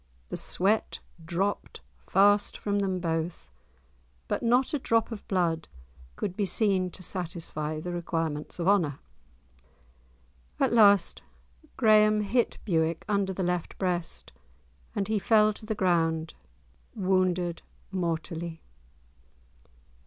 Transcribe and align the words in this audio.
The 0.29 0.37
sweat 0.37 0.97
dropped 1.23 1.81
fast 2.07 2.57
from 2.57 2.79
them 2.79 2.99
both, 2.99 3.51
but 4.27 4.41
not 4.41 4.73
a 4.73 4.79
drop 4.79 5.11
of 5.11 5.27
blood 5.27 5.67
could 6.15 6.35
be 6.35 6.43
seen 6.47 6.89
to 6.89 7.03
satisfy 7.03 7.79
the 7.79 7.91
requirements 7.91 8.57
of 8.57 8.67
honour. 8.67 8.97
At 10.59 10.73
last 10.73 11.21
Graeme 11.77 12.21
hit 12.21 12.57
Bewick 12.65 13.05
under 13.07 13.31
the 13.31 13.43
left 13.43 13.77
breast, 13.77 14.31
and 14.95 15.07
he 15.07 15.19
fell 15.19 15.53
to 15.53 15.67
the 15.67 15.75
ground 15.75 16.33
wounded 16.95 17.61
mortally. 17.91 18.63